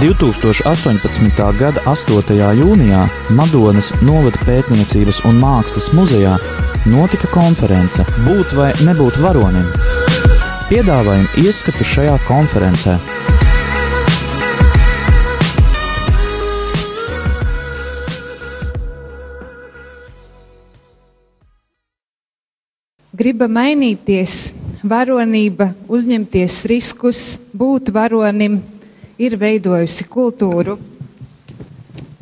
[0.00, 1.58] 2018.
[1.60, 2.32] gada 8.
[2.56, 3.02] jūnijā
[3.36, 6.38] Madonas novada pētniecības un mākslas muzejā
[6.88, 9.66] notika konference Būt vai nebūt varonim.
[10.70, 12.96] Piedāvājam ieskatu šajā konferencē.
[23.20, 28.62] Griba mainīties, varonība, uzņemties riskus, būt varonim,
[29.20, 30.78] ir veidojusi kultūru.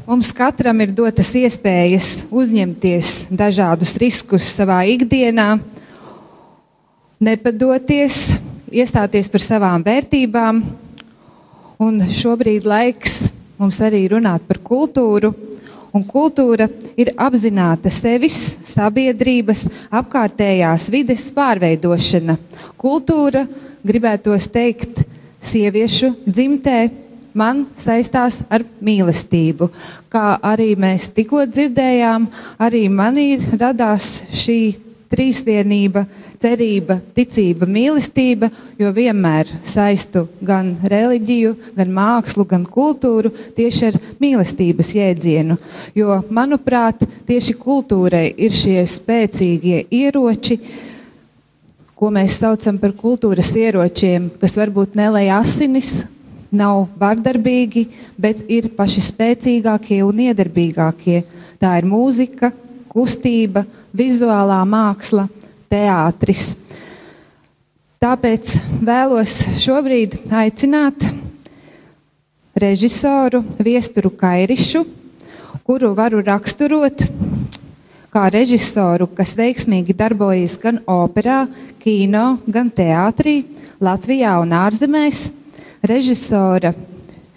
[0.09, 5.59] Mums katram ir dotas iespējas uzņemties dažādus riskus savā ikdienā,
[7.23, 8.33] nepadoties,
[8.73, 10.63] iestāties par savām vērtībām.
[11.79, 13.21] Un šobrīd laiks
[13.61, 15.31] mums arī runāt par kultūru.
[15.95, 16.67] Un kultūra
[17.01, 19.63] ir apzināta sevis, sabiedrības,
[19.95, 22.37] apkārtējās vides pārveidošana.
[22.81, 23.47] Kultūra,
[23.87, 25.07] gribētos teikt,
[25.49, 26.79] sieviešu dzimtē
[27.39, 29.71] man saistās ar mīlestību.
[30.13, 32.29] Kā arī mēs tikko dzirdējām,
[32.63, 34.61] arī manī radās šī
[35.09, 36.05] trīsvienība,
[36.39, 44.93] cerība, ticība, mīlestība, jo vienmēr saistu gan reliģiju, gan mākslu, gan kultūru tieši ar mīlestības
[44.99, 45.57] jēdzienu.
[45.99, 50.61] Jo, manuprāt, tieši kultūrai ir šie spēcīgie ieroči,
[51.99, 56.05] ko mēs saucam par kultūras ieročiem, kas varbūt nelai asinis,
[56.55, 61.25] nav vardarbīgi, bet ir paši spēcīgākie un iedarbīgākie.
[61.59, 62.53] Tā ir mūzika,
[62.89, 65.27] kustība, vizuālā māksla,
[65.69, 66.53] teātris.
[67.99, 68.55] Tāpēc
[68.87, 71.03] vēlos šobrīd aicināt
[72.59, 74.85] režisoru Viesturu Kairišu,
[75.67, 77.03] kuru varu raksturot
[78.19, 81.47] kā režisoru, kas veiksmīgi darbojas gan operā,
[81.79, 83.45] kino, gan teātrī,
[83.79, 85.31] Latvijā un ārzemēs.
[85.87, 86.73] Režisora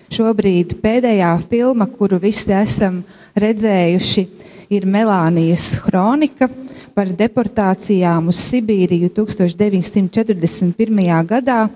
[0.10, 3.04] šobrīd pēdējā filma, kuru visi esam
[3.38, 4.26] redzējuši,
[4.74, 6.50] ir Melānijas kronika
[6.98, 10.74] par deportācijām uz Sibīriju 1941.
[11.30, 11.70] gadā,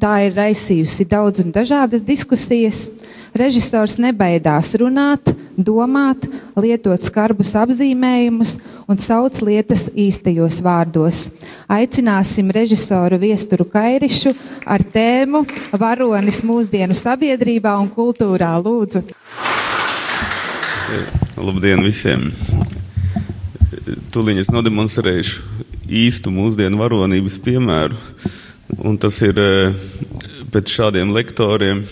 [0.00, 2.88] tā ir raisījusi daudz un dažādas diskusijas.
[3.34, 6.26] Režisors nebaidās runāt, domāt,
[6.56, 8.56] lietot skarbus apzīmējumus
[8.86, 11.26] un sauc lietas īstajos vārdos.
[11.72, 14.34] Aicināsim režisoru Viesturu Kairišu
[14.64, 15.44] ar tēmu
[15.74, 18.54] Varonis mūsdienu sabiedrībā un kultūrā.
[18.62, 19.02] Lūdzu!
[21.36, 22.30] Labdien visiem!
[24.14, 25.42] Tūlīt es nodemonstrēšu
[25.86, 27.98] īstu mūsdienu varonības piemēru.
[28.86, 29.76] Un tas ir eh,
[30.52, 31.84] pēc šādiem lektoriem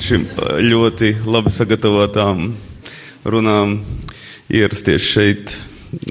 [0.00, 0.26] šim
[0.60, 2.50] ļoti labi sagatavotām
[3.24, 3.78] runām
[4.52, 5.54] ierasties šeit,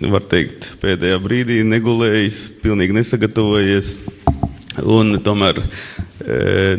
[0.10, 3.94] var teikt, pēdējā brīdī negulējis, pilnīgi nesagatavojies
[4.84, 5.62] un tomēr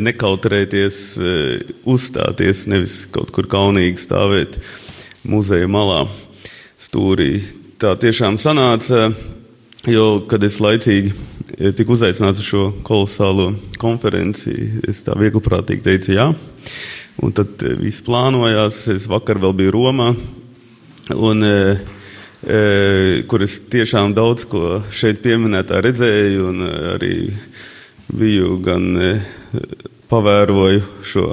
[0.01, 0.99] nekautrēties,
[1.89, 4.59] uzstāties, nevis kaut kur kaunīgi stāvēt
[5.27, 6.05] muzeja malā
[6.81, 7.41] stūrī.
[7.81, 9.09] Tā tiešām sanāca,
[9.89, 11.15] jo, kad es laicīgi
[11.77, 13.51] tika uzaicināts uz šo kolosālo
[13.81, 14.53] konferenci,
[14.89, 16.27] es tā viegli prātīgi teicu jā.
[17.21, 18.85] Un tad eh, viss plānojās.
[18.95, 20.07] Es vakar vēl biju Romā,
[21.13, 21.75] un, e,
[22.41, 22.61] e,
[23.29, 27.15] kur es tiešām daudz ko šeit pieminētā redzēju, un arī
[28.11, 28.87] biju gan
[30.11, 31.27] pavēroju šo,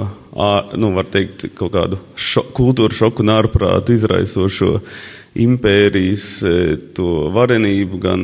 [0.79, 4.77] nu, var teikt, kaut kādu šo, kultūru šoku un ārprātu izraisošo
[5.39, 6.29] impērijas
[6.95, 8.23] to varenību, gan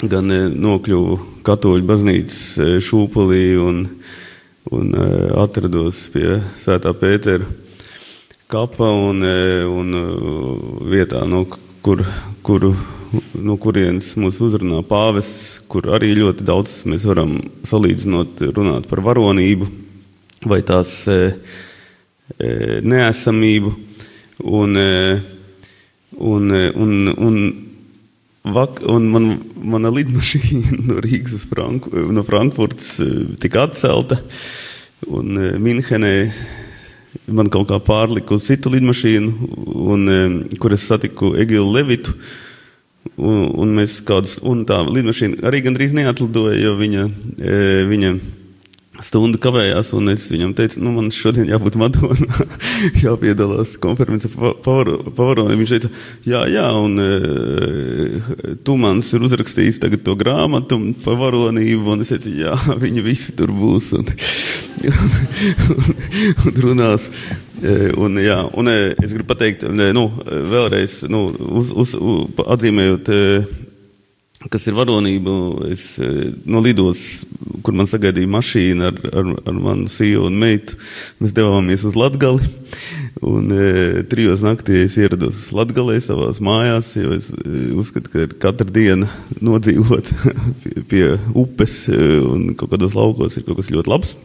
[0.00, 3.82] gan e, nokļuvu katoļu baznīcas e, šūpulī un,
[4.72, 5.08] un e,
[5.42, 7.46] atrados pie Svētā Pētera
[8.52, 9.94] kapa un, un
[10.90, 11.46] vietā, no,
[11.80, 12.02] kur,
[12.44, 12.74] kuru,
[13.32, 19.70] no kurienes mūs uzrunā pāvests, kur arī ļoti daudz mēs varam salīdzinot, runāt par varonību
[20.52, 20.98] vai tās
[22.84, 23.72] neesamību.
[24.52, 24.76] Un,
[26.12, 27.40] un, un, un,
[28.42, 33.12] Vak, un man, mana lidmašīna no Rīgas uz Franku, no Frankfurtas eh,
[33.42, 34.18] tika atcelta.
[35.06, 36.14] Un eh, Minhenē
[37.30, 39.50] man kaut kā pārlika uz citu lidmašīnu,
[39.86, 42.16] un, eh, kur es satiku Egilu Levitu.
[43.18, 47.02] Un, un, kādus, un tā lidmašīna arī gandrīz neatlidoja, jo viņa,
[47.90, 48.12] viņa
[49.02, 52.46] stundu kavējās, un es viņam teicu, nu, man šodien jābūt Madonā,
[53.04, 55.56] jāpiedalās konferencē Pavaronē.
[55.58, 55.92] Viņš teica,
[56.28, 62.12] jā, jā, un e, tu mans ir uzrakstījis tagad to grāmatu par varonību, un es
[62.14, 64.12] teicu, jā, viņi visi tur būs, un,
[64.90, 65.16] un,
[65.76, 65.96] un,
[66.46, 67.10] un runās.
[67.62, 71.28] E, un, jā, un e, es gribu pateikt, nu, vēlreiz, nu,
[71.60, 71.94] uz, uz,
[72.42, 73.12] atzīmējot
[74.50, 75.32] kas ir varonība.
[75.70, 75.94] Es
[76.44, 77.24] no lidos
[77.62, 80.78] kur man sagaidīja mašīna ar, ar, ar manu sīvu un meitu.
[81.22, 82.50] Mēs devāmies uz Latgali.
[83.22, 88.66] Un e, trijos naktī es ierados Latgalē savās mājās, jo es e, uzskatu, ka katra
[88.66, 89.10] diena
[89.46, 90.10] nodzīvot
[90.64, 91.04] pie, pie
[91.38, 94.16] upes un kaut kādos laukos ir kaut kas ļoti labs.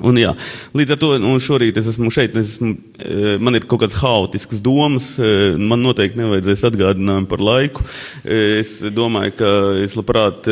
[0.00, 0.32] Un, jā,
[0.76, 1.10] līdz ar to
[1.44, 2.36] šorīt es esmu šeit.
[2.40, 5.12] Es esmu, e, man ir kaut kādas haotiskas domas.
[5.20, 7.84] E, man noteikti nevajadzēs atgādinājumu par laiku.
[8.24, 9.54] E, es domāju, ka
[9.84, 10.48] es labprāt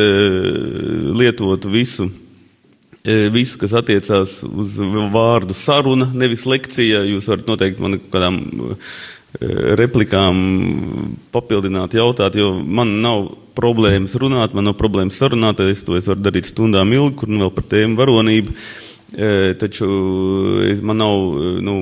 [1.19, 2.09] lietotu visu.
[3.33, 4.75] Visu, kas attiecās uz
[5.13, 8.41] vārdu saruna, nevis lekcija, jūs varat noteikti man kaut kādām
[9.79, 10.41] replikām
[11.31, 13.29] papildināt, jautāt, jo man nav
[13.59, 17.43] problēmas runāt, man nav problēmas sarunāt, es to es varu darīt stundām ilgi, kur nu
[17.43, 18.55] vēl par tēmu varonību.
[19.09, 19.87] Taču
[20.85, 21.23] man nav
[21.65, 21.75] nu,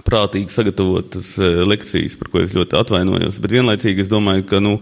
[0.00, 1.34] prātīgi sagatavotas
[1.68, 3.40] lekcijas, par ko es ļoti atvainojos.
[3.42, 4.78] Bet vienlaicīgi es domāju, ka nu,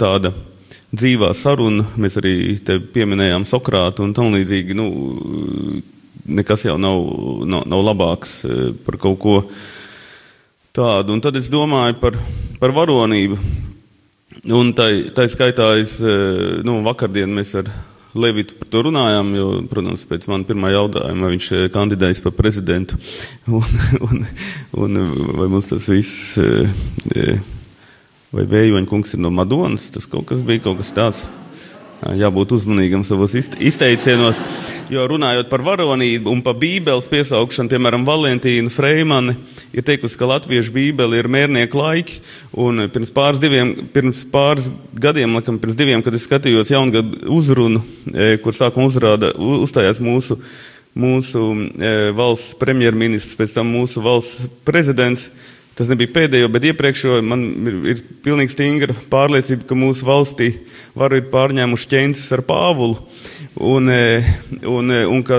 [0.00, 0.32] tāda
[0.90, 2.34] dzīvā saruna, mēs arī
[2.94, 4.88] pieminējām Sokrātu un tam līdzīgi, nu,
[6.30, 7.04] nekas jau nav,
[7.44, 8.40] nav, nav labāks
[8.86, 9.36] par kaut ko
[10.72, 11.14] tādu.
[11.14, 12.16] Un tad es domāju par,
[12.62, 13.38] par varonību.
[14.56, 15.98] Un tai, tai skaitā es,
[16.64, 17.68] nu, vakardien mēs ar
[18.14, 22.98] Levitu par to runājām, jo, protams, pēc man pirmā jautājuma, viņš eh, kandidēs par prezidentu,
[23.60, 23.76] un,
[24.08, 24.24] un,
[24.82, 25.02] un
[25.38, 26.72] vai mums tas viss, eh,
[27.14, 27.38] eh,
[28.34, 31.22] vai Vējoņa kungs ir no Madonas, tas kaut kas bija, kaut kas tāds
[32.00, 34.40] jābūt uzmanīgam savos izteicienos.
[34.90, 39.36] Jo runājot par varonību un par Bībeles piesaukšanu, piemēram, Valentīna Freimane
[39.76, 42.18] ir teikusi, ka latviešu Bībele ir mērnieku laiki.
[42.58, 47.84] Un pirms pāris, diviem, pirms pāris gadiem, laikam, pirms diviem, kad es skatījos jaungadu uzrunu,
[48.42, 50.40] kur sākumā uzrāda, uzstājās mūsu,
[50.98, 51.46] mūsu
[52.18, 55.28] valsts premjerministrs, pēc tam mūsu valsts prezidents.
[55.80, 60.50] Tas nebija pēdējo, bet iepriekšējo man ir, ir pilnīgi stingra pārliecība, ka mūsu valstī
[60.92, 62.98] varu ir pārņēmuši ķēniņus ar pāvulu,
[63.64, 64.18] un, e,
[64.68, 65.38] un, e, un ka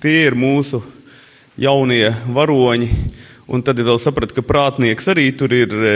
[0.00, 0.80] tie ir mūsu
[1.60, 2.88] jaunie varoņi.
[3.52, 5.92] Un tad vēl sapratu, ka prātnieks arī tur ir e,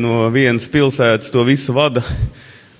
[0.00, 2.00] no vienas pilsētas, to visu vada.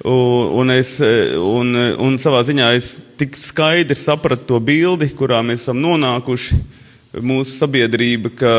[0.00, 0.94] Un, es,
[1.36, 6.62] un, un savā ziņā es tik skaidri sapratu to bildi, kurā mēs esam nonākuši
[7.24, 8.54] mūsu sabiedrība, ka,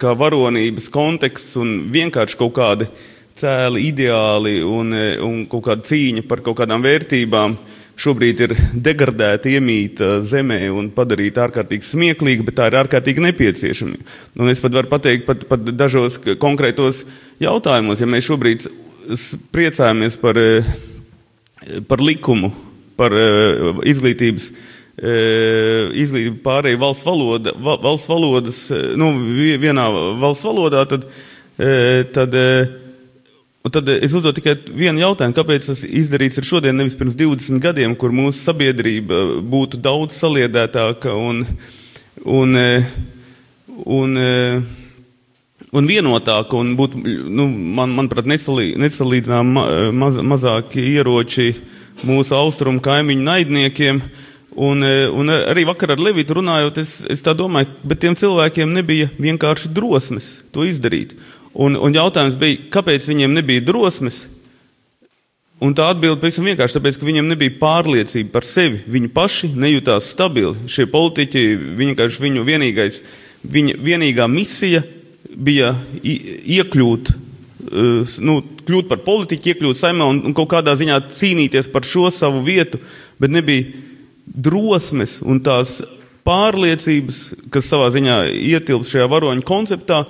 [0.00, 2.88] ka varonības konteksts un vienkārši kaut kādi
[3.34, 4.92] cēli ideāli un,
[5.24, 7.56] un kaut kāda cīņa par kaut kādām vērtībām
[8.00, 14.00] šobrīd ir degradēta, iemīta zemē un padarīta ārkārtīgi smieklīga, bet tā ir ārkārtīgi nepieciešama.
[14.40, 17.04] Un es pat varu pateikt, pat, pat dažos konkrētos
[17.42, 18.66] jautājumos, ja mēs šobrīd
[19.54, 20.40] priecājamies par,
[21.88, 22.50] par likumu,
[22.98, 23.14] par
[23.86, 24.50] izglītības
[25.02, 28.58] izglītība pārēja valsts, valoda, valsts valodas,
[28.98, 29.10] nu,
[29.58, 29.88] vienā
[30.20, 31.08] valsts valodā, tad,
[32.14, 32.36] tad,
[33.74, 37.96] tad es uzdodu tikai vienu jautājumu, kāpēc tas izdarīts ir šodien, nevis pirms 20 gadiem,
[37.98, 41.42] kur mūsu sabiedrība būtu daudz saliedētāka un,
[42.22, 42.58] un,
[43.98, 44.18] un,
[45.74, 47.02] un vienotāka un būtu,
[47.34, 49.56] nu, man, manuprāt, nesalī, nesalīdzinām
[49.98, 51.50] maz, mazāki ieroči
[52.06, 53.98] mūsu austrumu kaimiņu naidniekiem.
[53.98, 54.20] Uh,
[54.54, 58.70] Un, e, un arī vakar ar Levītu runājot, es, es tā domāju, bet tiem cilvēkiem
[58.70, 61.16] nebija vienkārši drosmes to izdarīt.
[61.54, 64.24] Un, un jautājums bija, kāpēc viņiem nebija drosmes?
[65.62, 68.80] Un tā atbilde pavisam vienkārši, tāpēc, ka viņiem nebija pārliecība par sevi.
[68.90, 70.54] Viņi paši nejūtās stabili.
[70.70, 71.44] Šie politiķi,
[71.78, 73.00] vienkārši viņu vienīgais,
[73.54, 74.82] viņa vienīgā misija
[75.34, 75.72] bija
[76.04, 77.86] iekļūt, e,
[78.26, 78.36] nu,
[78.66, 82.78] kļūt par politiķu, iekļūt saimē un, un kaut kādā ziņā cīnīties par šo savu vietu,
[83.18, 83.82] bet nebija
[84.34, 85.78] drosmes un tās
[86.26, 87.20] pārliecības,
[87.52, 90.04] kas savā ziņā ietilpst šajā varoņa konceptā,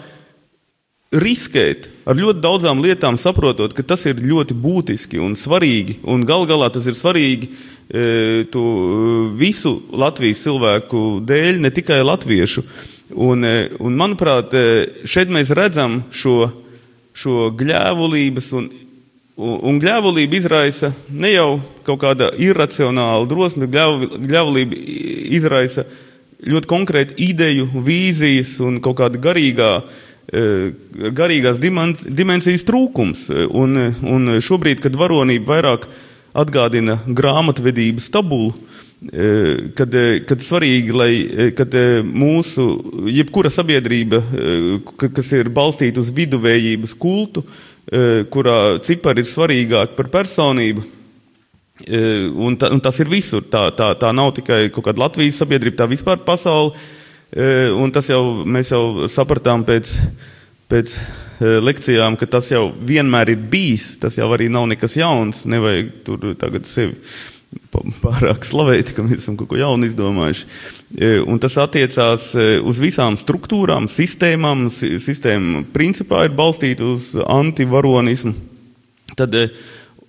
[1.14, 6.00] riskēt ar ļoti daudzām lietām, saprotot, ka tas ir ļoti būtiski un svarīgi.
[6.10, 8.64] Un gal galā tas ir svarīgi e, tu,
[9.38, 12.64] visu Latvijas cilvēku dēļ, ne tikai latviešu.
[13.14, 16.48] Un, e, un manuprāt, e, šeit mēs redzam šo,
[17.14, 18.70] šo gļēvulības un
[19.34, 21.48] Un, gļēvulība izraisa ne jau
[21.82, 24.78] kaut kāda iracionāla drosme, gļēvulība
[25.34, 25.82] izraisa
[26.46, 29.72] ļoti konkrētu ideju, vīzijas un kaut kāda garīgā,
[30.30, 30.44] e,
[31.18, 33.26] garīgās dimensijas trūkums.
[33.50, 33.74] Un,
[34.06, 35.88] un šobrīd, kad varonība vairāk
[36.44, 38.54] atgādina grāmatvedības tabulu,
[39.02, 39.28] e,
[39.74, 39.98] kad,
[40.30, 41.12] kad svarīgi, lai
[41.58, 41.74] kad
[42.06, 42.70] mūsu,
[43.10, 44.22] jebkura sabiedrība,
[44.94, 47.73] kas ir balstīta uz viduvējības kultu, E,
[48.32, 50.84] kurā cipari ir svarīgāki par personību.
[51.84, 53.44] E, un, ta, un tas ir visur.
[53.50, 56.72] Tā, tā, tā nav tikai kaut kāda Latvijas sabiedrība, tā vispār pasaule.
[57.34, 59.96] E, un tas jau mēs jau sapratām pēc,
[60.70, 60.96] pēc
[61.64, 63.96] lekcijām, ka tas jau vienmēr ir bijis.
[64.00, 65.44] Tas jau arī nav nekas jauns.
[65.50, 66.96] Nevajag tur tagad sevi
[67.74, 70.46] pārāk slavēti, ka mēs esam kaut ko jaunu izdomājuši.
[71.26, 72.30] Un tas attiecās
[72.62, 74.68] uz visām struktūrām, sistēmām.
[74.72, 78.34] Sistēma principā ir balstīta uz antivaronismu.
[79.18, 79.34] Tad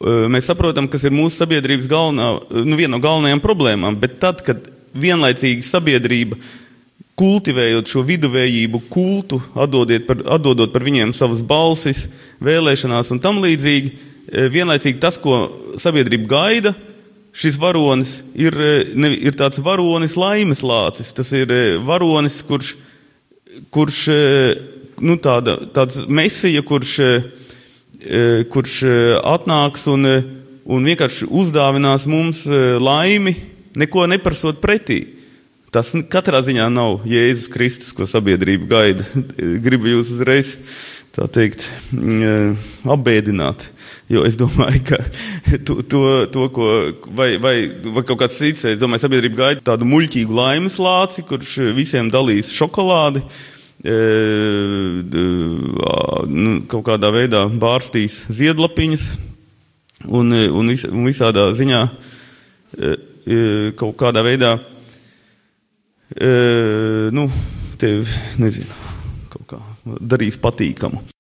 [0.02, 2.30] mēs saprotam, kas ir mūsu sabiedrības galvenā,
[2.66, 3.98] nu, viena no galvenajām problēmām.
[4.02, 6.40] Bet tad, kad vienlaicīgi sabiedrība
[7.16, 12.06] kultivējot šo viduvējību kultu, par, atdodot par viņiem savas balsis,
[12.44, 13.94] vēlēšanās un tam līdzīgi,
[14.28, 15.46] e, vienlaicīgi tas, ko
[15.80, 16.76] sabiedrība gaida,
[17.36, 21.14] šis varonis ir, e, ne, ir tāds varonis laimes lācis.
[21.16, 22.76] Tas ir e, varonis, kurš,
[23.76, 24.00] kurš
[25.04, 26.96] nu, tāda, tāds mesija, kurš,
[28.52, 28.76] kurš
[29.24, 30.08] atnāks un,
[30.64, 32.44] un vienkārši uzdāvinās mums
[32.80, 33.36] laimi,
[33.76, 35.02] neko neprasot pretī.
[35.76, 39.08] Tas katrā ziņā nav Jēzus Kristus, ko sabiedrība gaida.
[39.66, 40.54] Gribu jūs uzreiz
[41.16, 42.56] tā teikt, mm,
[42.96, 43.66] apbēdināt.
[44.06, 44.98] Jo es domāju, ka
[45.66, 46.66] to, to, to ko,
[47.18, 47.56] vai, vai,
[47.90, 52.52] vai kaut kāds cits, es domāju, sabiedrība gaida tādu muļķīgu laimes lāci, kurš visiem dalīs
[52.54, 53.24] šokolādi,
[53.82, 53.96] e,
[56.30, 59.08] nu, kaut kādā veidā bārstīs ziedlapiņas
[60.06, 62.94] un, un, vis, un visādā ziņā e,
[63.26, 63.42] e,
[63.80, 64.54] kaut kādā veidā
[66.14, 66.30] e,
[67.10, 67.26] nu,
[67.82, 68.06] tevi,
[68.38, 68.80] nezinu,
[69.34, 69.66] kaut kā
[69.98, 71.08] darīs patīkamu.–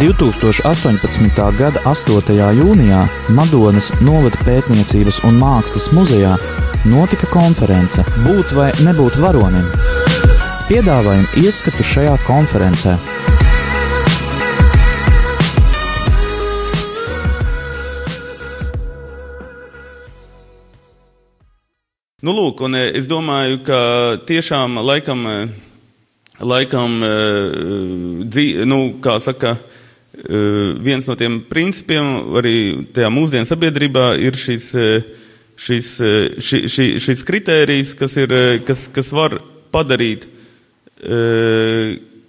[0.00, 1.58] 2018.
[1.58, 2.34] gada 8.
[2.58, 6.32] jūnijā Madonas novada pētniecības un mākslas muzejā
[6.90, 9.68] notika konference Būt vai nebūt varonim.
[10.66, 12.96] Piedāvājam ieskatu šajā konferencē.
[22.24, 23.78] Nu, lūk, un eh, es domāju, ka
[24.26, 25.54] tiešām laikam, eh,
[26.40, 29.58] laikam eh, dzī, nu, kā saka,
[30.80, 34.70] viens no tiem principiem arī tajā mūsdienu sabiedrībā ir šis,
[35.58, 35.88] šis,
[36.38, 38.30] ši, ši, šis kritērijs, kas, ir,
[38.66, 39.40] kas, kas var
[39.74, 40.28] padarīt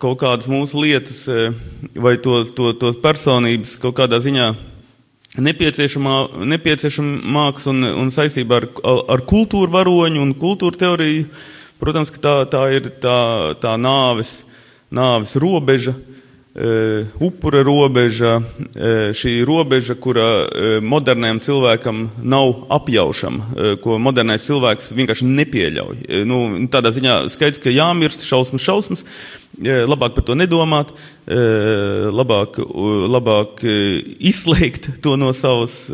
[0.01, 1.29] kaut kādas mūsu lietas
[1.95, 4.47] vai tos to, to personības kaut kādā ziņā
[5.45, 8.65] nepieciešamāks un, un saistībā ar,
[9.13, 11.25] ar kultūru varoņu un kultūru teoriju.
[11.75, 13.19] Protams, ka tā, tā ir tā,
[13.59, 14.47] tā nāves,
[14.95, 16.15] nāves robeža, uh,
[17.19, 18.37] upura robeža,
[19.15, 20.27] šī robeža, kura
[20.79, 23.49] moderniem cilvēkam nav apjaušama,
[23.83, 26.05] ko modernais cilvēks vienkārši nepieļauj.
[26.29, 26.39] Nu,
[26.71, 29.03] tādā ziņā skaidrs, ka jāmirst šausmas, šausmas,
[29.61, 30.91] labāk par to nedomāt,
[31.25, 32.59] labāk,
[33.09, 33.63] labāk
[34.19, 35.87] izslēgt to no savas,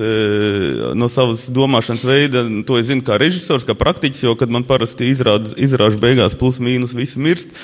[0.98, 2.44] no savas domāšanas veida.
[2.68, 6.60] To es zinu kā režisors, kā praktiķis, jo, kad man parasti izrāda, izrāžu beigās plus
[6.64, 7.56] mīnus visi mirst,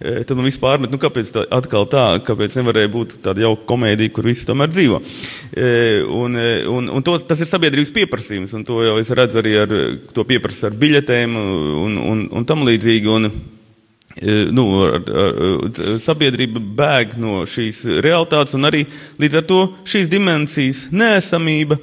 [0.00, 4.14] tad man vispār met, nu kāpēc tā, atkal tā, kāpēc nevarēja būt tāda jauka komēdija,
[4.16, 5.02] kur visi tomēr dzīvo.
[6.16, 6.42] Un,
[6.74, 9.80] un, un to, tas ir sabiedrības pieprasījums, un to jau es redzu arī ar,
[10.16, 13.12] to pieprasa ar biļetēm un, un, un tam līdzīgi.
[13.12, 13.30] Un,
[14.54, 14.66] nu,
[16.02, 18.84] sabiedrība bēg no šīs realitātes, un arī
[19.22, 21.78] līdz ar to šīs dimensijas nēsamība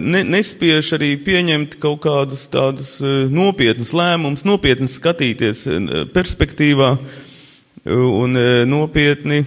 [0.00, 2.96] ne, nespiež arī pieņemt kaut kādus tādus
[3.32, 5.66] nopietnus lēmumus, nopietni skatīties
[6.14, 6.94] perspektīvā
[7.90, 9.44] un nopietni,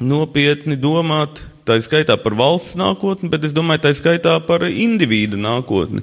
[0.00, 1.42] nopietni domāt.
[1.64, 6.02] Tā ir skaitā par valsts nākotni, bet es domāju, tā ir skaitā par individu nākotni.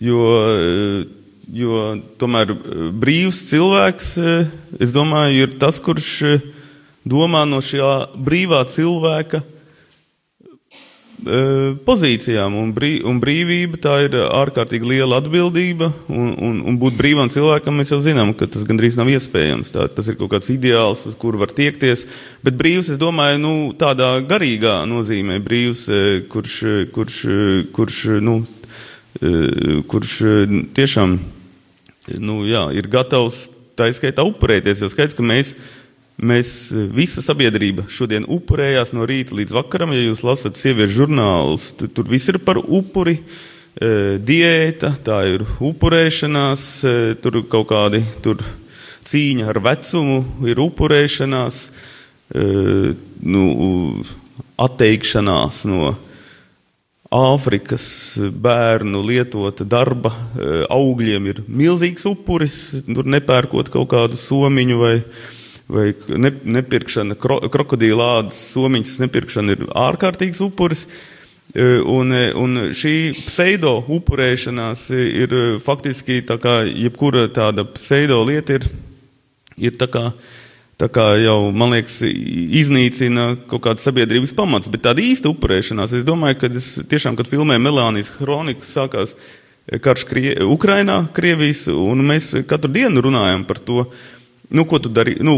[0.00, 0.24] Jo
[1.50, 6.44] Jo tomēr eh, brīvs cilvēks, eh, es domāju, ir tas, kurš eh,
[7.08, 9.48] domā no šā brīvā cilvēka
[11.22, 12.56] pozīcijām.
[12.58, 15.92] Un, brīv, un brīvība tā ir ārkārtīgi liela atbildība.
[16.10, 19.70] Un, un, un būt brīvam cilvēkam mēs jau zinām, ka tas gandrīz nav iespējams.
[19.70, 22.08] Tā, tas ir kaut kāds ideāls, uz kuru var tiekties.
[22.42, 25.84] Bet brīvs, es domāju, nu, tādā garīgā nozīmē brīvs,
[26.32, 26.56] kurš,
[26.90, 27.20] kurš,
[27.70, 28.40] kurš, nu,
[29.88, 30.16] kurš
[30.76, 31.18] tiešām
[32.22, 33.46] nu, jā, ir gatavs
[33.78, 34.82] tā izskaitā upurēties.
[34.82, 35.54] Jo skaidrs, ka mēs,
[36.18, 36.50] mēs
[36.94, 39.94] visa sabiedrība šodien upurējās no rīta līdz vakaram.
[39.94, 43.20] Ja jūs lasat sieviešu žurnālus, tur viss ir par upuri.
[43.72, 46.64] Diēta, tā ir upurēšanās,
[47.24, 48.42] tur kaut kādi tur
[49.08, 51.62] cīņa ar vecumu, ir upurēšanās,
[53.32, 53.46] nu,
[54.60, 55.94] atteikšanās no
[57.12, 57.84] Āfrikas
[58.40, 62.56] bērnu lietota darba eh, augļiem ir milzīgs upuris,
[62.88, 64.94] tur nepērkot kaut kādu somiņu vai,
[65.68, 70.86] vai ne, nepirkšana, kro, krokodīla ādas somiņas nepirkšana ir ārkārtīgs upuris.
[71.52, 78.70] Eh, un, un šī pseido upurēšanās ir faktiski tā kā jebkura tāda pseido lieta ir,
[79.60, 80.08] ir tā kā
[80.82, 85.94] tā kā jau, man liekas, iznīcina kaut kādas sabiedrības pamats, bet tāda īsta upurēšanās.
[85.94, 89.14] Es domāju, ka es tiešām, kad filmēju Melānijas kroniku, sākās
[89.82, 93.84] karš Krie Ukrainā, Krievijas, un mēs katru dienu runājam par to,
[94.50, 95.14] nu, ko tu dari.
[95.22, 95.36] Nu,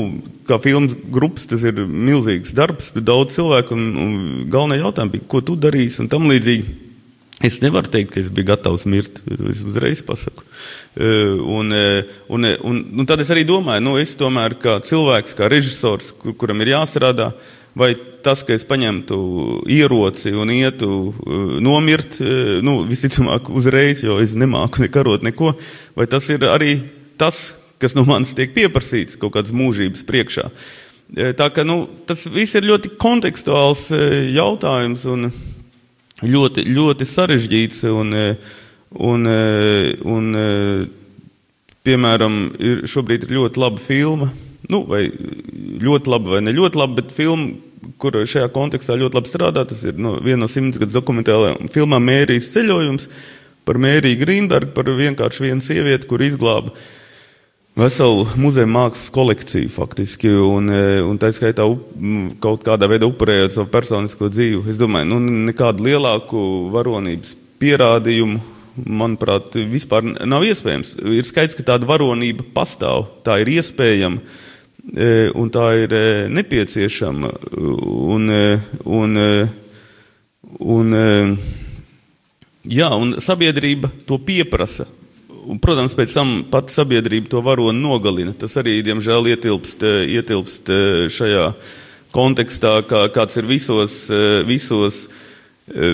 [0.48, 4.16] kā filmas grupas, tas ir milzīgs darbs, daudz cilvēku, un, un
[4.50, 6.83] galvenā jautājuma bija, ko tu darīsi un tam līdzīgi.
[7.44, 9.18] Es nevaru teikt, ka es biju gatavs mirt.
[9.50, 10.44] Es uzreiz pasaku.
[10.96, 14.78] E, un, e, un, e, un, un tad es arī domāju, nu, es tomēr kā
[14.84, 17.32] cilvēks, kā režisors, kur, kuram ir jāstrādā,
[17.76, 17.92] vai
[18.24, 19.18] tas, ka es paņemtu
[19.68, 20.88] ieroci un ietu
[21.60, 22.16] nomirt,
[22.64, 25.52] nu, visticamāk, uzreiz, jo es nemāku nekarot neko,
[25.98, 26.78] vai tas ir arī
[27.20, 27.50] tas,
[27.82, 30.48] kas no manis tiek pieprasīts kaut kādas mūžības priekšā.
[31.36, 33.90] Tā ka nu, tas viss ir ļoti kontekstuāls
[34.32, 35.04] jautājums.
[35.10, 35.28] Un,
[36.30, 37.84] ļoti, ļoti sarežģīts.
[37.92, 38.14] Un,
[38.94, 39.28] un,
[40.14, 40.30] un,
[41.84, 44.30] piemēram, ir, šobrīd ir ļoti laba filma,
[44.72, 45.04] nu, vai
[45.84, 47.52] ļoti laba, vai ne ļoti laba, bet filma,
[48.00, 49.64] kur šajā kontekstā ļoti labi strādā.
[49.68, 53.08] Tas ir no, viena no simts gadus dokumentālajām filmām Mērijas ceļojums
[53.64, 56.72] par Mēriju Grindargu, par vienkārši vienu sievieti, kur izglāba
[57.78, 61.82] veselu muzeja mākslas kolekciju faktiski, un, e, un tā skaitā up,
[62.42, 64.62] kaut kādā veidā upurējot savu personisko dzīvi.
[64.70, 68.40] Es domāju, nu, nekādu lielāku varonības pierādījumu,
[68.90, 70.96] manuprāt, vispār nav iespējams.
[71.18, 74.22] Ir skaidrs, ka tāda varonība pastāv, tā ir iespējama.
[74.84, 77.30] E, un tā ir e, nepieciešama.
[78.14, 78.28] Un,
[78.84, 79.22] un,
[80.74, 80.98] un,
[82.68, 84.86] jā, un sabiedrība to pieprasa.
[85.44, 88.32] Un, protams, pēc tam pati sabiedrība to varoni nogalina.
[88.38, 91.50] Tas arī, diemžēl, ietilpst, eh, ietilpst eh, šajā
[92.14, 95.06] kontekstā, kā, kāds ir visos, eh, visos,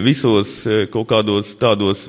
[0.02, 0.48] visos
[0.90, 2.08] kaut kādos tādos,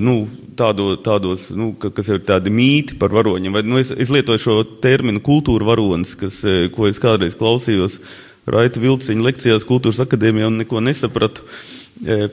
[0.00, 0.14] nu,
[0.56, 3.52] tādo, tādos, nu, kas ir tādi mīti par varoņiem.
[3.52, 6.40] Vai, nu, es, es lietoju šo terminu kultūra varonis, kas,
[6.72, 8.00] ko es kādreiz klausījos
[8.48, 11.44] Raita Vilciņa lekcijās kultūras akadēmijā un neko nesapratu.
[11.44, 11.75] Uh,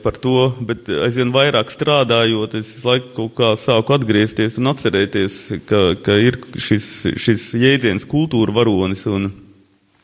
[0.02, 5.80] par to, bet aizvien vairāk strādājot, es laiku kaut kā sāku atgriezties un atcerēties, ka,
[6.04, 9.06] ka ir šis, šis jēdziens kultūra varonis.
[9.08, 9.30] Un,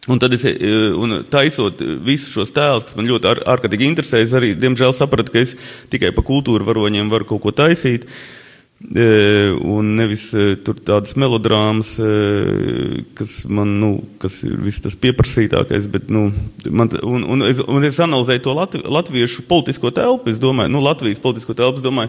[0.09, 4.25] un tad es, e, un taisot visus šos tēlus, kas man ļoti ār, ārkārtīgi interesē,
[4.25, 5.57] es arī, diemžēl, sapratu, ka es
[5.93, 8.09] tikai pa kultūra varoņiem varu kaut ko taisīt.
[8.09, 8.40] Uh,
[8.81, 10.31] Un nevis
[10.65, 11.93] tur tādas melodrāmas,
[13.19, 13.91] kas man, nu,
[14.23, 16.31] kas ir viss tas pieprasītākais, bet, nu,
[16.65, 20.81] man, un, un, es, un es analizēju to latvi, latviešu politisko telpu, es domāju, nu,
[20.81, 22.09] Latvijas politisko telpu, es domāju,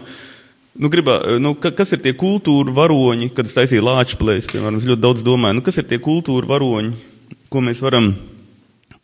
[0.80, 4.88] nu, gribā, nu, ka, kas ir tie kultūra varoņi, kad es taisīju lāčplēs, piemēram, es
[4.88, 6.94] ļoti daudz domāju, nu, kas ir tie kultūra varoņi,
[7.52, 8.14] ko mēs varam,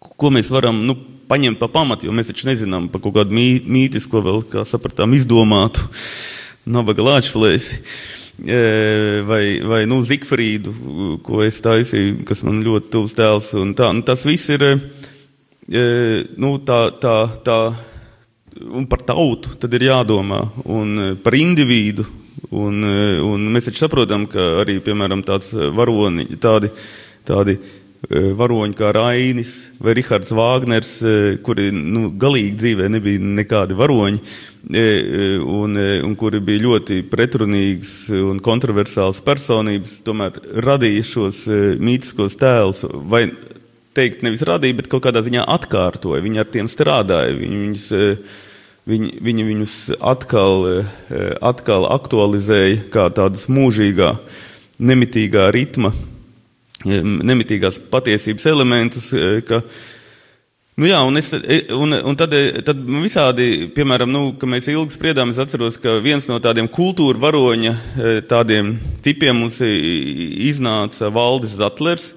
[0.00, 0.96] ko mēs varam, nu,
[1.28, 5.12] paņemt pa pamatu, jo mēs taču nezinām par kaut kādu mī, mītisko vēl, kā sapratām,
[5.20, 5.84] izdomātu.
[5.84, 6.37] Uh,
[6.68, 7.82] nabaga lāčplēsi.
[8.38, 10.72] Vai, vai nu, Zigfrīdu,
[11.26, 13.50] ko es taisīju, kas man ļoti tuvs tēls.
[13.78, 14.64] Tā, nu, tas viss ir
[16.38, 17.58] nu, tā, tā, tā,
[18.70, 22.06] un par tautu tad ir jādomā, un par individu.
[22.54, 22.80] Un,
[23.26, 26.70] un mēs taču saprotam, ka arī, piemēram, tāds varoni, tādi,
[27.26, 27.58] tādi
[28.08, 30.92] varoņi kā Rainis vai Rihards Vāgners,
[31.42, 34.22] kuri nu, galīgi dzīvē nebija nekādi varoņi,
[34.70, 40.34] E, e, un, un kuri bija ļoti pretrunīgas un kontroversālas personības, tomēr
[40.66, 41.38] radīja šos
[41.80, 42.82] mītiskos tēlus.
[43.08, 43.28] Vai
[43.96, 46.20] teikt, nevis radīja, bet kaut kādā ziņā atkārtoja.
[46.24, 47.38] Viņi ar tiem strādāja.
[47.38, 47.86] Viņi, viņus,
[48.92, 49.78] viņi, viņi viņus
[50.12, 50.68] atkal,
[51.40, 54.16] atkal aktualizēja kā tādus mūžīgā,
[54.82, 55.94] nemitīgā ritma,
[56.84, 59.12] nemitīgās patiesības elementus.
[59.48, 59.62] Ka,
[60.78, 64.68] Nu jā, un, es, e, un, un tad, e, tad visādi, piemēram, nu, ka mēs
[64.70, 71.10] ilgi spriedām, es atceros, ka viens no tādiem kultūra varoņa e, tādiem tipiem mums iznāca
[71.10, 72.12] Valdis Zatlers,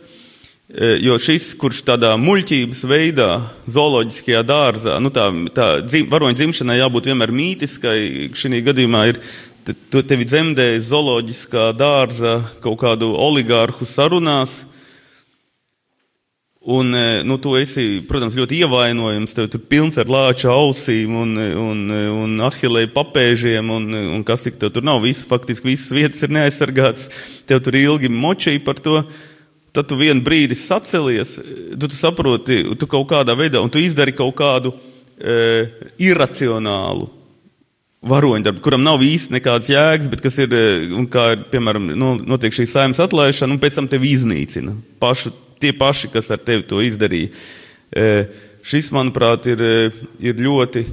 [1.03, 3.31] jo šis, kurš tādā muļķības veidā,
[3.67, 9.19] zooloģiskajā dārzā, nu tā, tā dzim, varoņa dzimšanai jābūt vienmēr mītiskai, šī gadījumā ir
[9.65, 14.61] tevi dzemdē zooloģiskā dārza kaut kādu oligārhu sarunās,
[16.63, 19.33] Un, e, nu, tu esi, protams, ļoti ievainojams.
[19.33, 24.59] Tev tur pilns ar lāča ausīm un, un, un ahilēju papēžiem, un, un kas tik
[24.61, 24.99] tur nav.
[25.01, 27.09] Viss, faktiski visas vietas ir neaizsargātas.
[27.49, 28.99] Tev tur ilgi močīja par to.
[29.73, 31.37] Tad tu vienu brīdi sacelies,
[31.79, 34.73] tu, tu saproti, tu kaut kādā veidā, un tu izdari kaut kādu
[35.15, 35.65] e,
[36.11, 37.07] irracionālu
[38.01, 40.53] varoņdarbu, kuram nav īsti nekādas jēgas, bet kas ir,
[40.97, 45.73] un kā, piemēram, no, notiek šī saimnes atlaišana, un pēc tam tevi iznīcina pašu tie
[45.77, 47.29] paši, kas ar tevi to izdarīja.
[47.93, 48.07] E,
[48.65, 50.85] šis, manuprāt, ir, e, ir ļoti,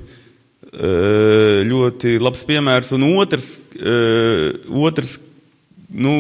[1.68, 2.92] ļoti labs piemērs.
[2.92, 3.46] Un otrs,
[4.68, 5.14] otrs
[5.88, 6.12] nu,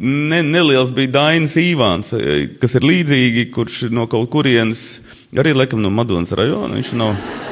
[0.00, 2.14] ne, neliels bija Dainis Īvāns,
[2.62, 5.02] kas ir līdzīgi, kurš no kaut kurienes,
[5.36, 7.51] arī laikam no Madonas rajona, viņš nav.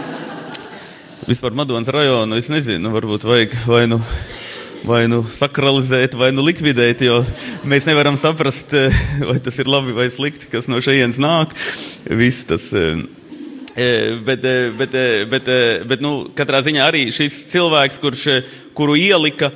[1.31, 4.01] Vispār Madonas rajonu, es nezinu, varbūt vajag vai nu,
[4.83, 7.21] vai nu sakralizēt, vai nu likvidēt, jo
[7.71, 8.75] mēs nevaram saprast,
[9.29, 11.55] vai tas ir labi vai slikti, kas no šejienes nāk.
[12.19, 12.67] Viss tas.
[14.27, 14.49] Bet,
[14.81, 14.99] bet,
[15.31, 15.53] bet,
[15.93, 18.27] bet nu, katrā ziņā arī šis cilvēks, kurš,
[18.75, 19.53] kuru ielika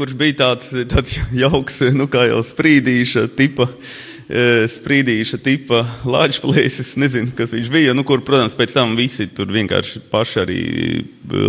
[0.00, 3.68] kurš bija tāds, tāds jauks, nu kā jau sprīdīša tipa.
[3.68, 4.13] E,
[4.74, 10.06] sprīdīša tipa lāčplēsis, nezinu, kas viņš bija, nu, kur, protams, pēc tam visi tur vienkārši
[10.12, 10.62] paši arī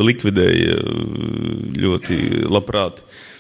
[0.10, 0.82] likvidēja
[1.86, 2.20] ļoti
[2.52, 3.04] labprāt.–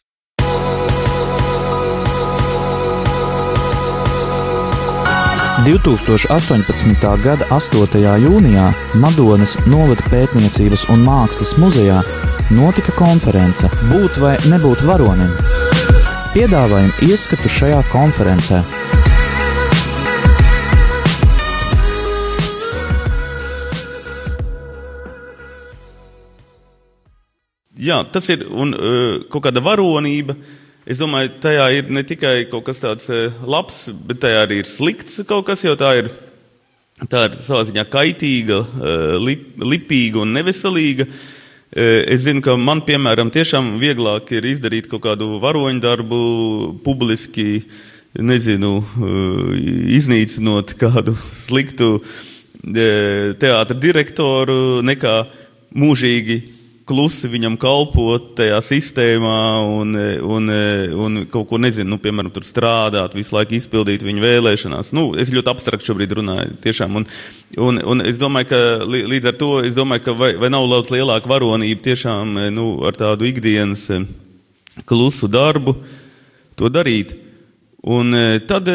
[5.65, 7.23] 2018.
[7.23, 8.01] gada 8.
[8.21, 8.65] jūnijā
[9.01, 12.03] Madonas novada pētniecības un mākslas muzejā
[12.53, 15.31] notika konference Būt vai nebūt varonim.
[16.35, 18.61] Piedāvājam ieskatu šajā konferencē.
[27.75, 30.37] Jā, tas ir un, uh, kaut kāda varonība.
[30.87, 34.69] Es domāju, tajā ir ne tikai kaut kas tāds uh, labs, bet tajā arī ir
[34.69, 36.07] slikts kaut kas, jo tā ir,
[37.11, 41.09] tā ir savā ziņā kaitīga, uh, lip, lipīga un neveselīga.
[41.75, 46.19] Es zinu, ka man, piemēram, tiešām vieglāk ir izdarīt kaut kādu varoņu darbu
[46.85, 47.65] publiski,
[48.15, 48.77] nezinu,
[49.97, 51.97] iznīcinot kādu sliktu
[52.63, 55.17] teātra direktoru, nekā
[55.75, 56.39] mūžīgi
[56.85, 60.51] klusi viņam kalpot tajā sistēmā un, un,
[61.05, 64.91] un kaut ko nezinu, nu, piemēram, tur strādāt, visu laiku izpildīt viņa vēlēšanās.
[64.97, 67.01] Nu, es ļoti abstrakt šobrīd runāju, tiešām.
[67.01, 67.07] Un,
[67.57, 70.93] un, un es domāju, ka līdz ar to, es domāju, ka vai, vai nav daudz
[70.93, 73.87] lielāka varonība tiešām, nu, ar tādu ikdienas
[74.85, 75.79] klusu darbu
[76.59, 77.17] to darīt.
[77.85, 78.13] Un
[78.49, 78.69] tad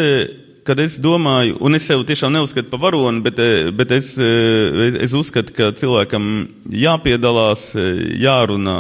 [0.64, 4.86] kad es domāju, un es sev tiešām neuzskatu par varoni, bet, eh, bet es, eh,
[4.86, 8.78] es, es uzskatu, ka cilvēkam jāpiedalās, eh, jārunā,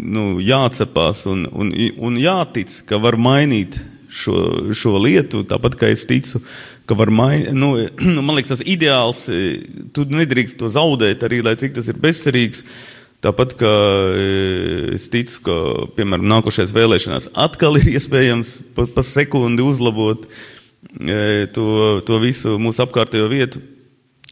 [0.00, 6.06] nu, jācepās un, un, un jātic, ka var mainīt šo, šo lietu, tāpat kā es
[6.08, 6.42] ticu,
[6.86, 7.52] ka var mainīt.
[7.52, 7.74] Nu,
[8.14, 9.26] nu, man liekas, tas ideāls,
[9.92, 12.64] tu nedrīkst to zaudēt, arī lai cik tas ir bezcerīgs.
[13.20, 13.70] Tāpat kā
[14.96, 15.56] es ticu, ka,
[15.98, 20.24] piemēram, nākošais vēlēšanās atkal ir iespējams pa, pa sekundi uzlabot
[21.52, 21.66] to,
[22.06, 23.60] to visu mūsu apkārtējo vietu,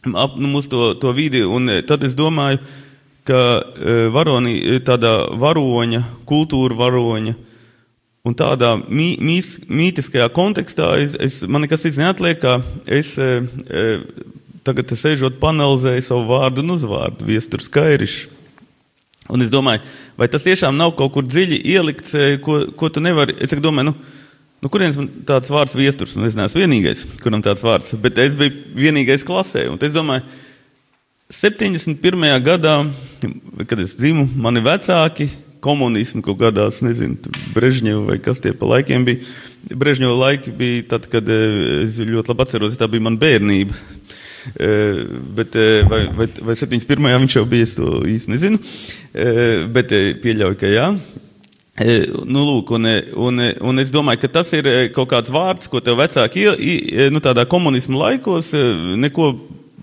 [0.09, 1.43] ap, nu, mūsu to, to vidi.
[1.45, 2.63] Un tad es domāju,
[3.29, 3.43] ka
[4.09, 7.35] varoni, tādā varoņa, kultūra varoņa
[8.25, 12.57] un tādā mī, mīs, mītiskajā kontekstā es, es, man nekas cits neatliek, kā
[12.89, 13.13] es
[14.65, 18.38] tagad sēžot panelizēju savu vārdu un uzvārdu, viestur skairišu.
[19.29, 19.83] Un es domāju,
[20.17, 23.35] vai tas tiešām nav kaut kur dziļi ielikts, e, ko, ko tu nevari.
[23.43, 23.95] Es domāju, nu,
[24.63, 28.37] nu kurienes man tāds vārds viesturs, un es neesmu vienīgais, kuram tāds vārds, bet es
[28.39, 29.67] biju vienīgais klasē.
[29.69, 30.25] Un es domāju,
[31.29, 32.25] 71.
[32.41, 32.79] gadā,
[33.69, 35.29] kad es dzimu, mani vecāki
[35.61, 37.19] komunismu kaut kādās, nezinu,
[37.53, 39.21] Brežņeva vai kas tie pa laikiem bija.
[39.69, 41.39] Brežņeva laiki bija tad, kad e,
[41.83, 43.75] es ļoti labi atceros, tā bija mana bērnība.
[44.55, 47.19] Eh, bet, eh, vai, vai, vai 71.
[47.23, 48.59] viņš jau bija, es to īsti nezinu.
[49.13, 50.91] Eh, bet pieļauju, ka jā.
[52.27, 55.95] Nu, lūk, un, un, un es domāju, ka tas ir kaut kāds vārds, ko tev
[56.01, 56.43] vecāki
[57.07, 58.49] nu, tādā komunismu laikos,
[58.99, 59.29] neko,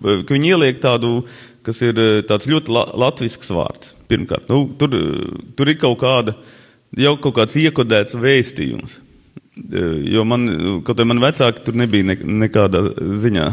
[0.05, 1.23] ka viņi ieliek tādu,
[1.65, 1.97] kas ir
[2.29, 3.95] tāds ļoti la, latvisks vārds.
[4.13, 4.93] Pirmkārt, nu, tur,
[5.57, 6.37] tur ir kaut kāda,
[7.01, 9.01] jau kaut kāds iekodēts vēstījums.
[10.05, 10.45] Jo man,
[10.85, 12.83] kaut arī man vecāki tur nebija ne, nekādā
[13.25, 13.49] ziņā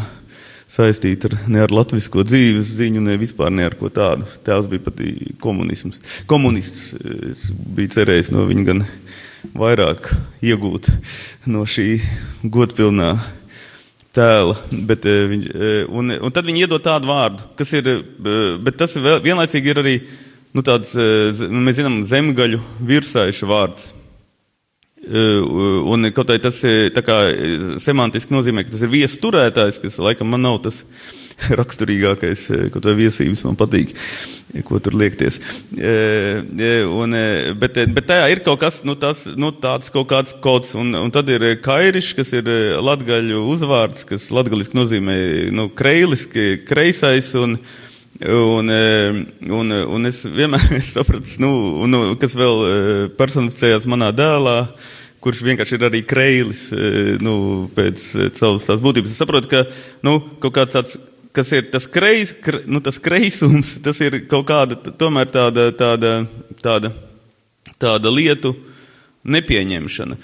[0.70, 4.26] saistīta ar, ne ar latviešu dzīves ziņu, ne vispār ne ar ko tādu.
[4.46, 5.00] Tēvs bija pat
[5.42, 6.00] komunisms.
[6.30, 6.92] Komunists
[7.32, 8.84] es biju cerējis no viņa gan
[9.52, 10.10] vairāk
[10.44, 10.88] iegūt
[11.52, 11.98] no šī
[12.42, 13.12] godpilnā
[14.14, 14.56] tēla.
[14.88, 18.96] Bet, viņ, eh, un, un tad viņi iedod tādu vārdu, kas ir, eh, bet tas
[18.96, 19.96] vienlaicīgi ir arī,
[20.54, 23.90] nu, tāds, mēs zinām, zemgaļu virsaiša vārds.
[25.04, 26.60] Un kaut arī tas
[27.04, 27.18] kā,
[27.82, 30.82] semantiski nozīmē, ka tas ir viesu turētājs, kas laikam man nav tas
[31.60, 33.94] raksturīgākais, kaut vai viesības man patīk,
[34.66, 35.40] ko tur liekties.
[35.74, 37.16] Un,
[37.60, 41.14] bet, bet tajā ir kaut kas, nu, tas, nu, tāds kaut kāds kods, un, un
[41.14, 42.50] tad ir kairišs, kas ir
[42.84, 45.16] latgaļu uzvārds, kas latgaliski nozīmē,
[45.54, 47.58] nu, kreiliski, kreisais, un,
[48.22, 48.70] Un,
[49.50, 51.50] un, un es vienmēr esmu sapratis, nu,
[51.90, 52.60] nu, kas vēl
[53.18, 54.58] personificējās manā dēlā,
[55.24, 58.04] kurš vienkārši ir arī kreilis e, nu, pēc
[58.38, 59.10] savas tās būtības.
[59.10, 59.64] Es saprotu, ka
[60.06, 60.98] nu, kaut kāds tāds,
[61.34, 66.14] kas ir tas, kreis, kre, nu, tas kreisums, tas ir kaut kāda tāda, tāda,
[66.62, 66.92] tāda,
[67.82, 68.54] tāda lietu
[69.24, 70.16] nepieņemšana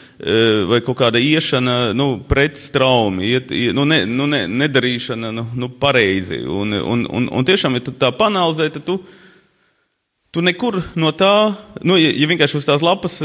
[0.68, 5.70] vai kaut kāda iešana nu, pret straumi, iet, nu, ne, nu, ne, nedarīšana nu, nu,
[5.80, 6.42] pareizi.
[6.44, 9.00] Un, un, un, un tiešām, ja tu tā panalizē, tad tu
[10.30, 13.16] Tu nekur no tā, nu, ja, ja vienkārši uz tās lapas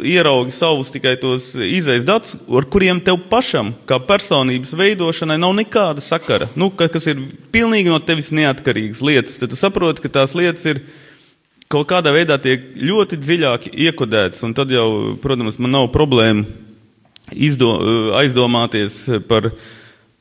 [0.00, 6.00] ieraugi savus tikai tos izējas datus, ar kuriem tev pašam, kā personības veidošanai, nav nekāda
[6.00, 7.20] sakara, nu, kas ir
[7.52, 10.80] pilnīgi no tevis neatkarīgas lietas, tad tu saproti, ka tās lietas ir
[11.74, 16.44] kaut kādā veidā tiek ļoti dziļāk iekodētas, un tad jau, protams, man nav problēma
[17.34, 17.70] izdo,
[18.20, 19.50] aizdomāties par,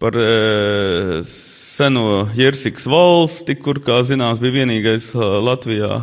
[0.02, 5.12] par e, seno Jersikas valsti, kur, kā zināms, bija vienīgais
[5.46, 6.02] Latvijā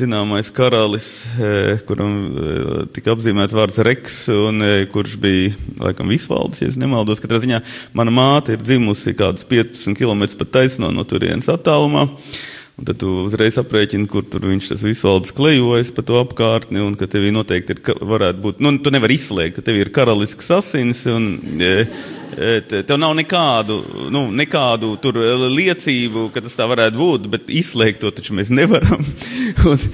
[0.00, 1.08] zināmais karalis,
[1.88, 2.12] kuram
[2.94, 4.62] tika apzīmēts vārds Reks, un
[4.92, 5.50] kurš bija,
[5.82, 7.20] laikam, visvaldes, ja nemaldos.
[7.20, 7.58] Katrā ziņā
[7.96, 12.06] mana māte ir dzimusi kādus 15 km pat taisno no turienes attālumā.
[12.80, 16.94] Un tad tu uzreiz aprēķini, kur tur viņš tas visvaldes klejojas pa to apkārtni, un
[16.96, 21.02] ka tev noteikti ir, varētu būt, nu, tu nevari izslēgt, ka tev ir karalisks asins,
[21.12, 21.26] un
[21.60, 21.74] e,
[22.40, 23.76] e, tev nav nekādu,
[24.08, 25.20] nu, nekādu tur
[25.52, 29.04] liecību, ka tas tā varētu būt, bet izslēgt to taču mēs nevaram.
[29.74, 29.84] un,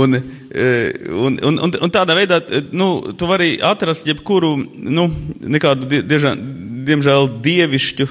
[0.00, 0.72] un, e,
[1.12, 2.40] un, un, un, un tādā veidā,
[2.72, 2.88] nu,
[3.20, 5.10] tu vari atrast jebkuru, nu,
[5.44, 6.32] nekādu, diežā,
[6.88, 8.08] diemžēl, dievišķu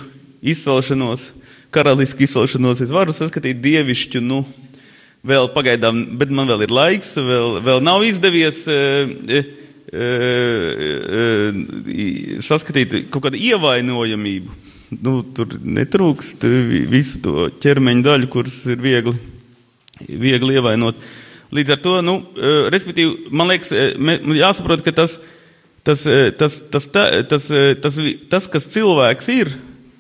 [0.54, 1.32] izcelšanos
[1.74, 4.42] karalisku izcelšanos, es varu saskatīt dievišķu, nu,
[5.26, 8.80] vēl pagaidām, bet man vēl ir laiks, vēl, vēl nav izdevies e,
[9.28, 9.42] e,
[9.92, 10.08] e,
[11.94, 14.58] e saskatīt kaut kādu ievainojamību.
[15.06, 16.46] Nu, tur netrūkst
[16.90, 19.14] visu to ķermeņa daļu, kuras ir viegli,
[20.08, 20.98] viegli ievainot.
[21.54, 23.92] Līdz ar to, nu, e, respektīvi, man liekas, e,
[24.40, 25.20] jāsaprot, ka tas,
[25.86, 26.06] tas,
[26.40, 27.50] tas, tas, tas, tas,
[27.84, 28.00] tas,
[28.32, 29.54] tas kas cilvēks ir,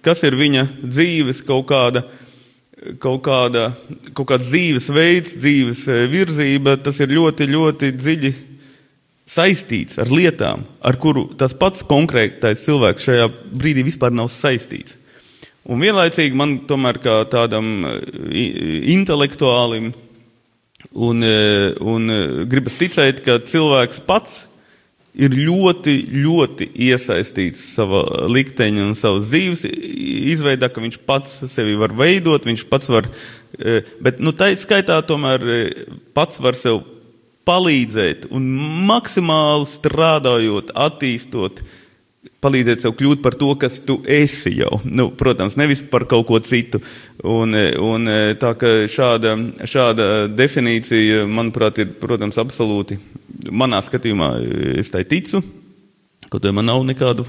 [0.05, 2.03] kas ir viņa dzīves kaut kāda,
[3.01, 3.69] kaut kāda,
[4.15, 8.33] kaut kāds dzīves veids, dzīves e, virzība, tas ir ļoti, ļoti dziļi
[9.29, 14.95] saistīts ar lietām, ar kuru tas pats konkrētais cilvēks šajā brīdī vispār nav saistīts.
[15.69, 17.97] Un vienlaicīgi man tomēr kā tādam e,
[18.95, 19.91] intelektuālim
[20.95, 22.13] un, e, un
[22.49, 24.45] gribas ticēt, ka cilvēks pats
[25.19, 29.65] ir ļoti, ļoti iesaistīts savā likteņa un savas dzīves
[30.33, 33.09] izveidā, ka viņš pats sevi var veidot, viņš pats var,
[33.57, 35.59] e, bet nu, tā skaitā tomēr e,
[36.15, 36.81] pats var sev
[37.49, 38.47] palīdzēt un
[38.87, 41.63] maksimāli strādājot, attīstot,
[42.43, 44.79] palīdzēt sev kļūt par to, kas tu esi jau.
[44.87, 46.79] Nu, protams, nevis par kaut ko citu.
[47.27, 48.07] Un, e, un
[48.39, 49.35] tā ka šāda,
[49.67, 52.99] šāda definīcija, manuprāt, ir, protams, absolūti
[53.47, 54.33] manā skatījumā
[54.79, 55.41] es tai ticu,
[56.29, 57.25] kaut arī man nav nekādu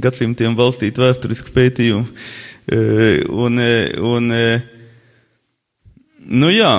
[0.00, 2.06] gadsimtiem valstītu vēsturisku pētījumu.
[2.64, 2.78] E,
[3.28, 4.30] un, e, un,
[6.40, 6.72] nu jā,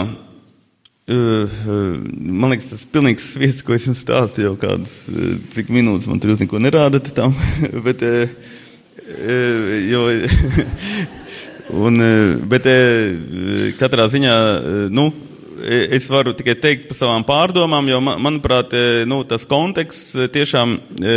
[1.06, 4.96] man liekas, tas ir pilnīgs sviests, ko es jums stāstu jau kādas,
[5.54, 7.36] cik minūtes man tur jūs neko nerādat tam,
[7.86, 8.02] bet,
[9.92, 10.08] jo,
[11.86, 12.02] un,
[12.50, 12.72] bet
[13.78, 14.36] katrā ziņā,
[14.98, 15.12] nu,
[15.64, 20.76] es varu tikai teikt par savām pārdomām, jo, manuprāt, e, nu, tas konteksts e, tiešām,
[21.00, 21.16] e,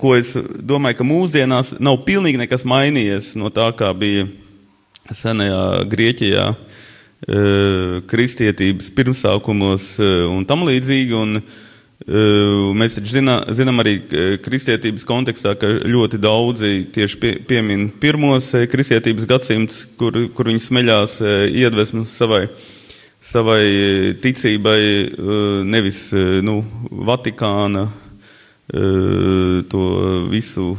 [0.00, 4.28] ko es domāju, ka mūsdienās nav pilnīgi nekas mainījies no tā, kā bija
[5.12, 6.52] senajā Grieķijā,
[8.10, 9.84] kristietības pirmsākumos
[10.32, 11.14] un tam līdzīgi.
[11.14, 11.42] Un,
[12.02, 13.92] Mēs taču zinām, zinām arī
[14.42, 21.20] kristietības kontekstā, ka ļoti daudzi tieši pie, piemin pirmos kristietības gadsimtus, kur, kur viņi smeļās
[21.62, 22.64] iedvesmu savai uh,
[23.22, 27.90] savai e, ticībai, e, nevis e, nu, Vatikāna
[28.72, 29.80] to
[30.30, 30.70] visu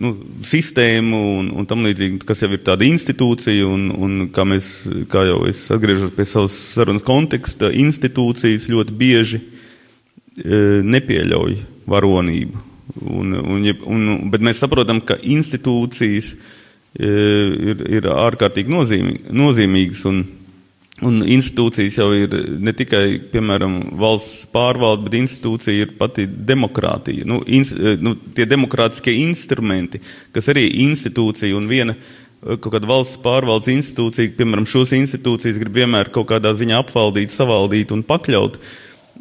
[0.00, 0.12] nu,
[0.46, 4.70] sistēmu un, un tam līdzīgi, kas jau ir tāda institūcija, un, un kā, mēs,
[5.12, 9.42] kā jau es atgriežos pie savas sarunas konteksta, institūcijas ļoti bieži
[10.94, 11.58] nepieļauj
[11.90, 12.64] varonību.
[13.10, 16.48] Un, un, un, bet mēs saprotam, ka institūcijas uh,
[16.98, 20.04] ir, ir ārkārtīgi nozīmīgi, nozīmīgas.
[20.10, 20.22] Un,
[21.06, 27.26] un institūcijas jau ir ne tikai, piemēram, valsts pārvalde, bet institūcija ir pati demokrātija.
[27.28, 27.72] Nu, ins,
[28.02, 30.02] nu, tie demokrātiskie instrumenti,
[30.34, 31.96] kas arī ir institūcija un viena
[32.40, 37.92] kaut kāda valsts pārvaldes institūcija, piemēram, šos institūcijas grib vienmēr kaut kādā ziņā apvaldīt, savaldīt
[37.92, 38.56] un pakļaut.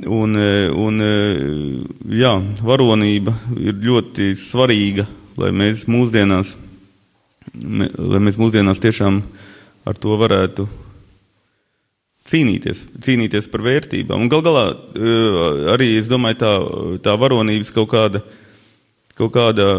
[0.08, 0.38] Un,
[0.80, 1.02] un
[2.16, 2.32] jā,
[2.64, 5.04] varonība ir ļoti svarīga,
[5.36, 6.54] lai mēs mūsdienās
[7.54, 9.22] lai mēs mūsdienās tiešām
[9.90, 10.68] ar to varētu
[12.30, 14.22] cīnīties, cīnīties par vērtībām.
[14.22, 15.40] Un gal galā eh,
[15.74, 16.54] arī, es domāju, tā,
[17.06, 18.24] tā varonības kaut kāda,
[19.18, 19.70] kaut kāda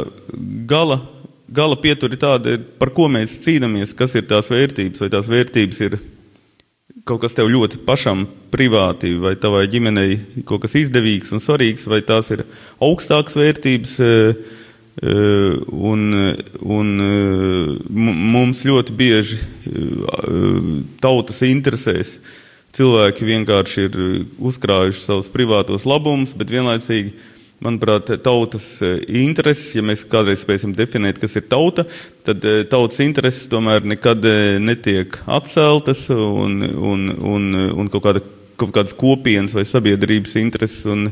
[0.71, 1.01] gala,
[1.51, 6.01] gala pietura tāda, par ko mēs cīnāmies, kas ir tās vērtības, vai tās vērtības ir
[7.09, 12.03] kaut kas tev ļoti pašam privāti vai tavai ģimenei kaut kas izdevīgs un svarīgs, vai
[12.07, 12.45] tās ir
[12.83, 13.95] augstākas vērtības.
[15.01, 16.03] Un,
[16.61, 16.89] un
[17.95, 19.39] mums ļoti bieži
[21.01, 22.17] tautas interesēs
[22.77, 23.99] cilvēki vienkārši ir
[24.51, 27.15] uzkrājuši savus privātos labumus, bet vienlaicīgi
[27.61, 31.85] Manuprāt, tautas eh, intereses, ja mēs kādreiz spēsim definēt, kas ir tauta,
[32.25, 37.51] tad eh, tautas intereses tomēr nekad eh, netiek atceltas un, un, un,
[37.83, 38.23] un kaut, kāda,
[38.57, 40.87] kaut kādas kopienas vai sabiedrības intereses.
[40.89, 41.11] Un,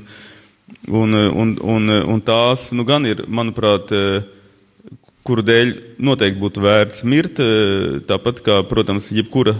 [0.88, 3.92] un, un, un, un tās nu, gan ir, manuprāt,
[5.28, 7.40] kuru dēļ noteikti būtu vērts mirt,
[8.08, 9.52] tāpat kā, protams, jebkura,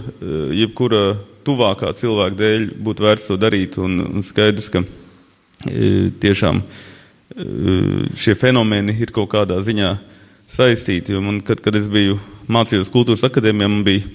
[0.55, 1.03] jebkura
[1.45, 3.77] tuvākā cilvēka dēļ būtu vērts to darīt.
[3.81, 4.83] Un, un skaidrs, ka
[6.23, 6.63] tiešām
[8.17, 9.93] šie fenomeni ir kaut kādā ziņā
[10.49, 11.17] saistīti.
[11.21, 12.17] Man, kad, kad es biju
[12.49, 14.07] mācījos kultūras akadēmijā, man bija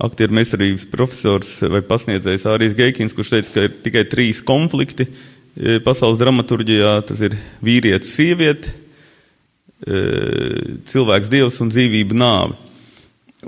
[0.00, 5.10] aktieru meistarības profesors vai pasniedzējs Ārijs Geikins, kurš teica, ka ir tikai trīs konflikti
[5.84, 6.98] pasaules dramaturgijā.
[7.08, 8.74] Tas ir vīrietis, sieviete,
[10.90, 12.56] cilvēks, dievs un dzīvība nāve.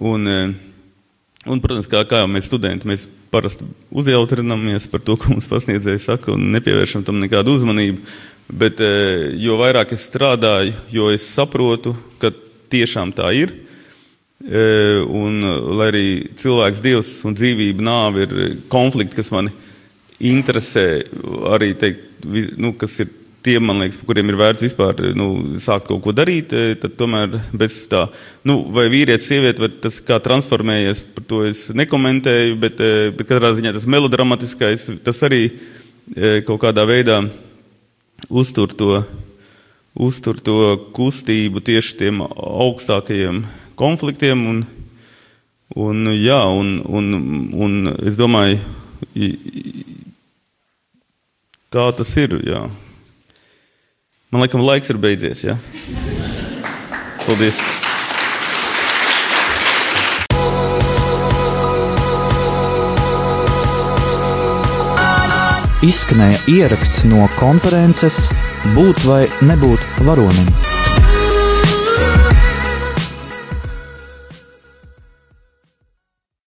[0.01, 5.49] Un, un, protams, kā, kā jau mēs studenti, mēs parasti uzjautrinamies par to, ko mums
[5.49, 8.01] pasniedzēja saka, un nepievēršam tam nekādu uzmanību.
[8.53, 8.93] Bet e,
[9.41, 12.33] jo vairāk es strādāju, jo es saprotu, ka
[12.73, 13.55] tiešām tā ir.
[14.43, 14.65] E,
[15.07, 15.38] un,
[15.79, 16.07] lai arī
[16.41, 19.53] cilvēks, dievs un dzīvība, nāve ir konflikti, kas mani
[20.30, 20.87] interesē,
[21.50, 22.24] arī teikt,
[22.61, 23.11] nu, kas ir
[23.42, 25.28] tie, man liekas, par kuriem ir vērts vispār nu,
[25.62, 28.04] sākt kaut ko darīt, e, tad tomēr bez tā,
[28.46, 33.30] nu, vai vīrietis, sieviete, vai tas kā transformējies, par to es nekomentēju, bet, e, bet
[33.30, 37.18] katrā ziņā tas melodramatiskais, tas arī e, kaut kādā veidā
[38.30, 39.02] uztur to,
[39.98, 43.42] uztur to kustību tieši tiem augstākajiem
[43.78, 44.46] konfliktiem.
[44.52, 44.62] Un,
[45.74, 47.11] un, jā, un, un,
[47.66, 48.61] un es domāju,
[51.72, 52.38] tā tas ir.
[52.46, 52.64] Jā.
[54.32, 55.44] Man liekas, laiks ir beidzies.
[55.44, 55.58] Ja?
[57.26, 57.61] Paldies!
[65.82, 68.28] Izskanēja ieraksts no konferences
[68.76, 70.71] Būt vai nebūt varonim.